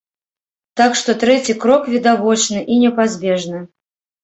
[0.81, 3.65] Так што трэці крок відавочны і непазбежны.